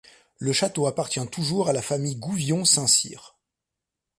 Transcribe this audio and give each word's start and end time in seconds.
Le 0.39 0.51
château 0.51 0.87
appartient 0.87 1.23
toujours 1.27 1.69
à 1.69 1.73
la 1.73 1.81
famille 1.83 2.15
Gouvion-Saint-Cyr. 2.15 3.37